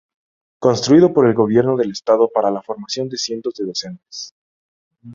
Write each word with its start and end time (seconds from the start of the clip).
Construido 0.57 1.13
por 1.13 1.27
el 1.27 1.35
gobierno 1.35 1.77
del 1.77 1.91
estado 1.91 2.27
para 2.27 2.49
la 2.49 2.63
formación 2.63 3.07
de 3.07 3.17
cientos 3.19 3.53
de 3.53 3.65
docentes. 3.67 4.33